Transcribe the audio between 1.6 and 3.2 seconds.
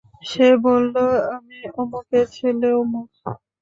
অমুকের ছেলে অমুক।